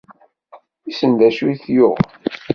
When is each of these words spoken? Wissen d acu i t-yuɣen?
Wissen 0.83 1.11
d 1.19 1.21
acu 1.27 1.43
i 1.53 1.55
t-yuɣen? 1.63 2.07